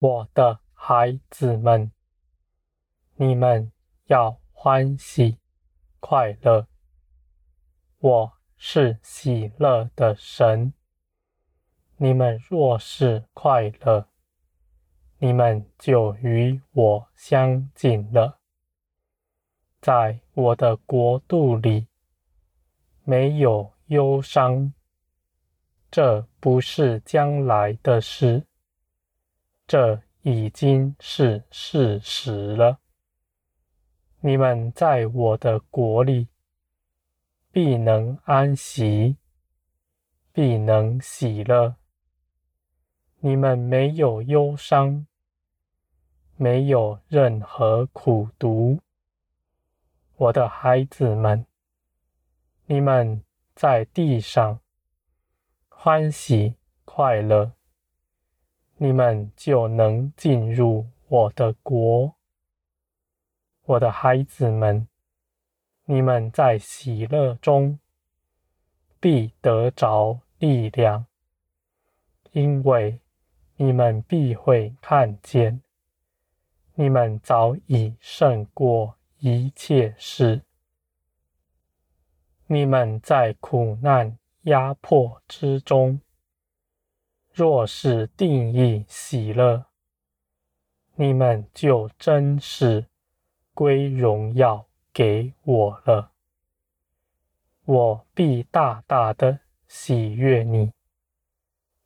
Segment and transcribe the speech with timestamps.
[0.00, 1.92] 我的孩子们，
[3.16, 3.70] 你们
[4.06, 5.36] 要欢喜
[5.98, 6.66] 快乐。
[7.98, 10.72] 我是喜乐的神。
[11.98, 14.08] 你们若是快乐，
[15.18, 18.38] 你们就与我相近了。
[19.82, 21.88] 在我的国度里，
[23.04, 24.72] 没有忧伤。
[25.90, 28.46] 这不是将来的事，
[29.70, 32.80] 这已经是事实了。
[34.18, 36.26] 你们在我的国里，
[37.52, 39.16] 必能安息，
[40.32, 41.76] 必能喜乐。
[43.20, 45.06] 你们没有忧伤，
[46.34, 48.80] 没有任何苦毒，
[50.16, 51.46] 我的孩子们，
[52.66, 53.22] 你们
[53.54, 54.58] 在地上
[55.68, 57.52] 欢喜快乐，
[58.82, 62.14] 你们就能进入我的国。
[63.64, 64.88] 我的孩子们，
[65.84, 67.78] 你们在喜乐中
[68.98, 71.04] 必得着力量，
[72.32, 73.00] 因为。
[73.62, 75.60] 你们必会看见，
[76.76, 80.40] 你们早已胜过一切事。
[82.46, 86.00] 你们在苦难压迫之中，
[87.32, 89.66] 若是定义喜乐，
[90.94, 92.86] 你们就真是
[93.54, 96.12] 归荣耀给我了。
[97.64, 100.72] 我必大大的喜悦你，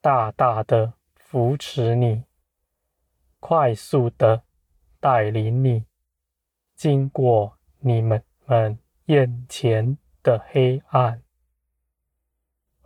[0.00, 0.94] 大大的。
[1.34, 2.22] 扶持你，
[3.40, 4.44] 快速的
[5.00, 5.84] 带领你，
[6.76, 11.24] 经过你们们眼前的黑暗。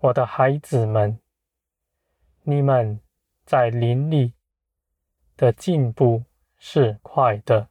[0.01, 1.21] 我的孩子们，
[2.51, 2.99] 你们
[3.45, 4.33] 在林里
[5.37, 6.25] 的进步
[6.57, 7.69] 是快的，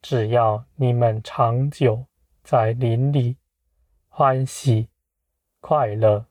[0.00, 2.06] 只要你们长久
[2.42, 3.36] 在林里
[4.08, 4.88] 欢喜
[5.60, 6.24] 快乐。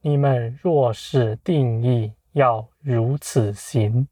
[0.00, 4.08] 你们若是定义要如此行，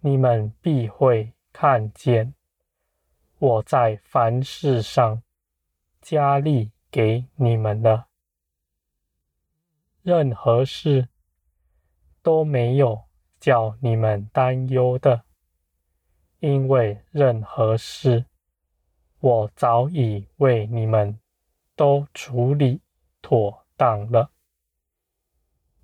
[0.00, 2.32] 你们必会看见
[3.38, 5.22] 我在凡事上
[6.00, 8.06] 加力给你们了。
[10.04, 11.08] 任何事
[12.22, 13.04] 都没有
[13.40, 15.24] 叫你们担忧的，
[16.40, 18.26] 因为任何事
[19.20, 21.18] 我早已为你们
[21.74, 22.82] 都处理
[23.22, 24.30] 妥当了。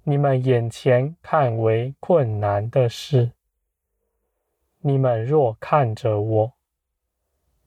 [0.03, 3.33] 你们眼前看为困难的事，
[4.81, 6.53] 你们若看着我，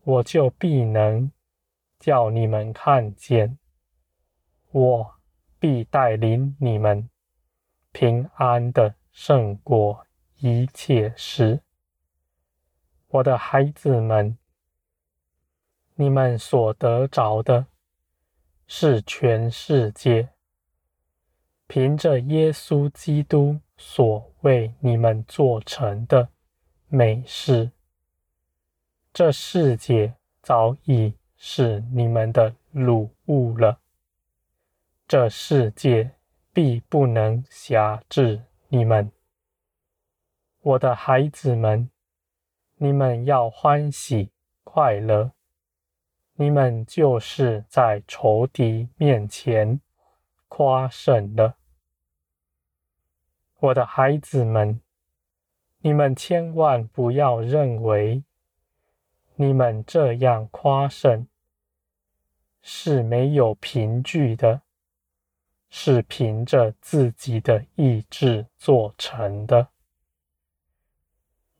[0.04, 1.32] 我就必能
[2.00, 3.58] 叫你们看见。
[4.70, 5.16] 我
[5.64, 7.10] 必带领你们
[7.94, 10.06] 平安的胜过
[10.40, 11.62] 一切事。
[13.08, 14.38] 我的孩子们，
[15.96, 17.68] 你们所得着的
[18.68, 20.28] 是全世界。
[21.66, 26.28] 凭着耶稣基督所为你们做成的
[26.90, 27.72] 美事，
[29.14, 33.80] 这世界早已是你们的掳物了。
[35.14, 36.10] 这世界
[36.52, 39.12] 必不能辖制你们，
[40.62, 41.92] 我的孩子们，
[42.78, 44.32] 你们要欢喜
[44.64, 45.34] 快乐，
[46.34, 49.80] 你们就是在仇敌面前
[50.48, 51.58] 夸胜了。
[53.60, 54.82] 我的孩子们，
[55.82, 58.24] 你们千万不要认为
[59.36, 61.28] 你们这样夸胜
[62.64, 64.64] 是没有凭据的，
[65.76, 69.70] 是凭着自己的意志做成的。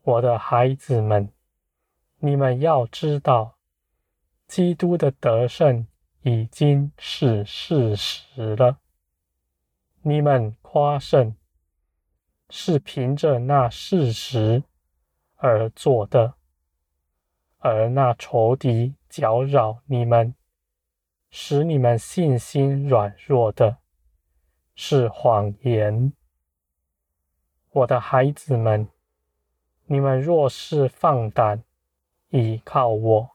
[0.02, 1.32] 我的孩子们，
[2.20, 3.58] 你们要知道，
[4.46, 5.88] 基督的得胜
[6.22, 8.78] 已经是事实了。
[10.02, 11.34] 你们夸胜。
[12.50, 14.62] 是凭着那事实
[15.36, 16.34] 而做的，
[17.58, 20.36] 而那仇敌搅扰你们，
[21.30, 23.78] 使你们信心软弱的，
[24.74, 26.12] 是谎言。
[27.70, 28.88] 我的孩子们，
[29.86, 31.62] 你们若是放胆
[32.30, 33.30] 依靠我，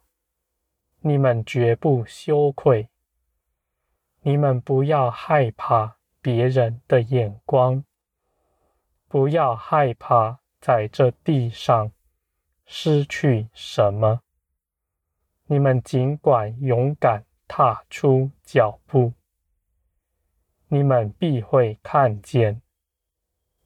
[1.01, 2.89] 你们绝不羞愧。
[4.21, 7.83] 你们不要害怕别人的眼光。
[9.07, 11.91] 不要害怕在这地上
[12.65, 14.21] 失去什么，
[15.45, 19.13] 你们尽管勇敢踏出脚步，
[20.71, 22.61] 你们必会看见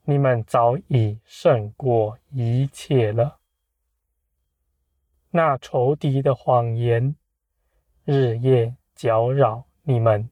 [0.06, 3.40] 你们早已胜过一切了。
[5.32, 7.16] 那仇敌的谎言
[8.06, 10.30] 日夜搅扰你们，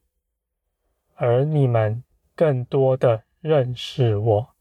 [1.15, 2.03] 而你们
[2.35, 4.55] 更多的认识我，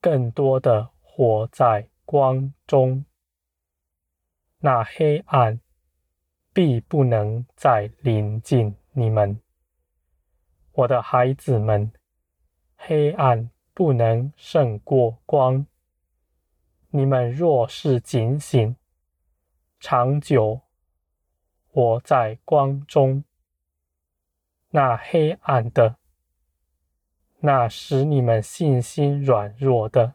[0.00, 3.04] 更多的活在光中。
[4.58, 5.60] 那黑暗
[6.52, 9.40] 必不能再临近你们，
[10.72, 11.90] 我的孩子们，
[12.76, 15.66] 黑暗不能胜过光。
[16.90, 18.76] 你们若是警醒，
[19.80, 20.60] 长久
[21.66, 23.24] 活在光中，
[24.70, 25.96] 那黑暗的，
[27.40, 30.14] 那使你们信心软弱的，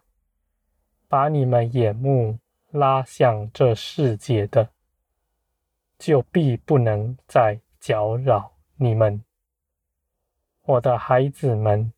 [1.10, 2.40] 把你们眼目
[2.72, 4.70] 拉向这世界的，
[5.98, 9.25] 就必不能再搅扰你们。
[10.68, 11.94] 我的孩子们，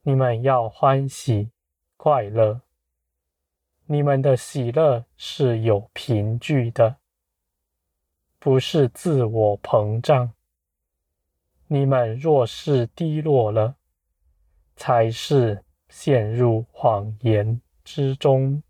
[0.00, 1.50] 你们要欢喜
[1.98, 2.62] 快乐。
[3.84, 6.96] 你们的喜乐是有凭据的，
[8.38, 10.32] 不是自我膨胀。
[11.66, 13.76] 你们若是低落了，
[14.74, 18.62] 才是陷入谎言之中。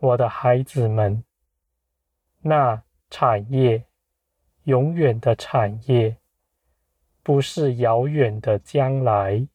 [0.00, 1.22] 我的孩子们，
[2.40, 3.84] 那产业，
[4.62, 6.16] 永远的产业，
[7.28, 9.46] 不是遥远的将来。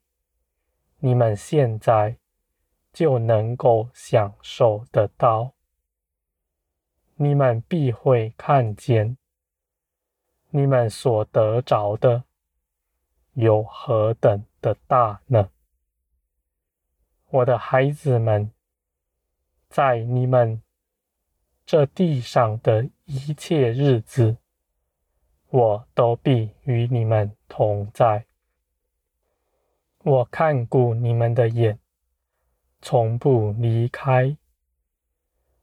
[0.99, 2.19] 你们现在。
[2.93, 5.55] 就能够享受得到，
[7.15, 9.17] 你们必会看见，
[10.51, 12.25] 你们所得着的
[13.33, 15.49] 有何等的大呢？
[17.31, 18.51] 我的孩子们，
[19.67, 20.61] 在你们
[21.65, 24.37] 这地上的一切日子，
[25.53, 28.25] 我都必与你们同在。
[29.99, 31.77] 我看顾你们的眼。
[32.81, 34.35] 从不离开，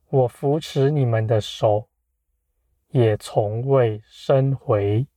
[0.08, 1.88] 我扶持你们的手，
[2.90, 5.08] 也从未伸回。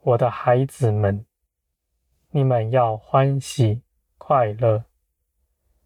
[0.00, 1.24] 我的孩子们，
[2.30, 3.82] 你们要欢喜
[4.18, 4.84] 快乐，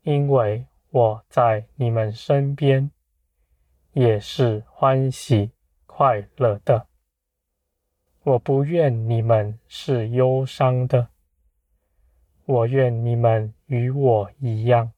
[0.01, 2.91] 因为我在你们身边，
[3.93, 5.53] 也是欢喜
[5.85, 6.89] 快乐的。
[8.25, 11.09] 我不愿你们是忧伤的。
[12.47, 14.93] 我愿你们与我一样，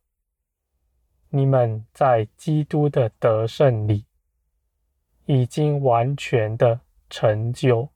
[1.31, 4.05] 你们在基督的得胜里
[5.25, 6.81] 已经完全的
[7.11, 7.89] 成就，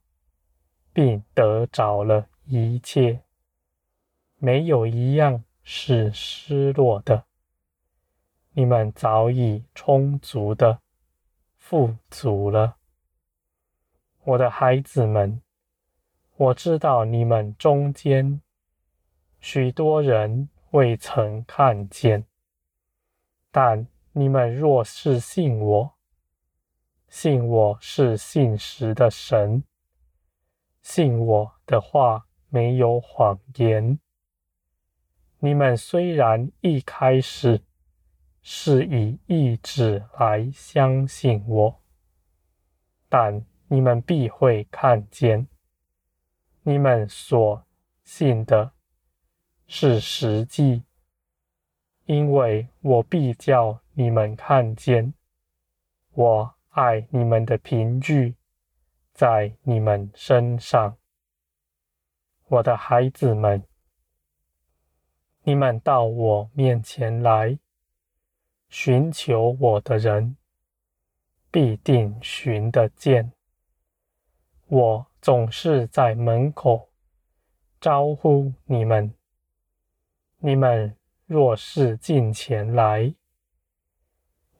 [0.91, 3.21] 并得着了一切，
[4.37, 7.23] 没有一样是失落的。
[8.51, 10.81] 你们早已充足的
[11.57, 12.75] 富足了，
[14.23, 15.41] 我的孩子们，
[16.37, 18.39] 我知道你们中间。
[19.39, 22.25] 许多人未曾看见，
[23.49, 25.93] 但你们若是信我，
[27.07, 29.63] 信我是信实的神，
[30.83, 33.99] 信我的话没有谎言。
[35.39, 37.63] 你们虽然一开始
[38.43, 41.81] 是以意志来相信我，
[43.09, 45.47] 但你们必会看见，
[46.63, 47.65] 你们所
[48.03, 48.73] 信的。
[49.65, 50.83] 是实际，
[52.03, 55.13] 因为我必叫你们看见，
[56.11, 58.35] 我爱你们的凭据
[59.13, 60.97] 在你们身上，
[62.47, 63.63] 我的孩子们，
[65.43, 67.57] 你们到我面前来，
[68.67, 70.35] 寻求我的人
[71.49, 73.31] 必定寻得见。
[74.71, 76.87] 我总是在门口
[77.81, 79.13] 招呼你们。
[80.37, 83.13] 你们若是进前来，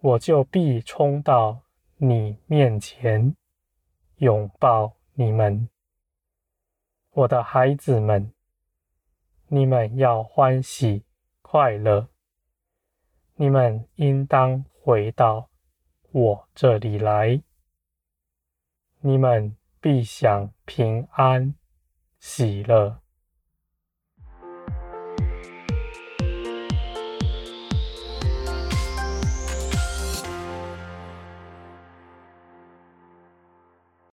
[0.02, 1.62] 我就必冲到
[1.96, 3.38] 你面前，
[4.18, 5.70] 拥抱你们，
[7.12, 8.34] 我的孩子们。
[9.48, 11.06] 你们要欢喜
[11.42, 12.10] 快乐，
[13.36, 15.50] 你们应当回到
[16.12, 17.42] 我这里来，
[19.00, 21.56] 你们必享平安
[22.20, 23.01] 喜乐。